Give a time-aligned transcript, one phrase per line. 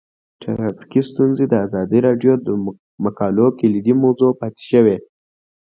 [0.41, 2.47] ټرافیکي ستونزې د ازادي راډیو د
[3.05, 4.97] مقالو کلیدي موضوع پاتې شوی.